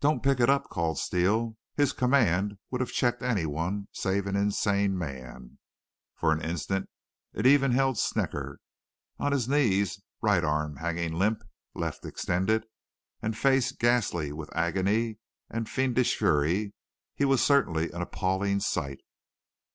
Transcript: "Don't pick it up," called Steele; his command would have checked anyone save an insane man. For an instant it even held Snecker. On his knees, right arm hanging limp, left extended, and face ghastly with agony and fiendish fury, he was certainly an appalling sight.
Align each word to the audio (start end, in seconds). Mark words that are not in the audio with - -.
"Don't 0.00 0.22
pick 0.22 0.40
it 0.40 0.48
up," 0.48 0.70
called 0.70 0.98
Steele; 0.98 1.58
his 1.74 1.92
command 1.92 2.54
would 2.70 2.80
have 2.80 2.90
checked 2.90 3.22
anyone 3.22 3.86
save 3.92 4.26
an 4.26 4.34
insane 4.34 4.96
man. 4.96 5.58
For 6.16 6.32
an 6.32 6.40
instant 6.40 6.88
it 7.34 7.44
even 7.46 7.72
held 7.72 7.98
Snecker. 7.98 8.60
On 9.18 9.30
his 9.30 9.50
knees, 9.50 10.00
right 10.22 10.42
arm 10.42 10.76
hanging 10.76 11.12
limp, 11.12 11.42
left 11.74 12.06
extended, 12.06 12.64
and 13.20 13.36
face 13.36 13.72
ghastly 13.72 14.32
with 14.32 14.48
agony 14.56 15.18
and 15.50 15.68
fiendish 15.68 16.16
fury, 16.16 16.72
he 17.14 17.26
was 17.26 17.42
certainly 17.42 17.90
an 17.90 18.00
appalling 18.00 18.58
sight. 18.58 19.00